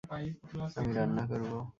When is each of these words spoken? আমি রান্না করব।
আমি 0.77 0.91
রান্না 0.93 1.23
করব। 1.27 1.51